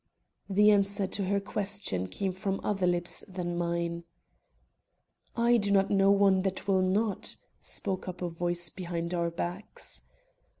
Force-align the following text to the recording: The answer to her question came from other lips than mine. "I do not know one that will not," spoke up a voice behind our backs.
The 0.49 0.71
answer 0.71 1.05
to 1.05 1.25
her 1.25 1.39
question 1.39 2.07
came 2.07 2.31
from 2.31 2.59
other 2.63 2.87
lips 2.87 3.23
than 3.27 3.55
mine. 3.59 4.03
"I 5.35 5.57
do 5.57 5.69
not 5.69 5.91
know 5.91 6.09
one 6.09 6.41
that 6.41 6.67
will 6.67 6.81
not," 6.81 7.35
spoke 7.61 8.07
up 8.07 8.23
a 8.23 8.27
voice 8.29 8.71
behind 8.71 9.13
our 9.13 9.29
backs. 9.29 10.01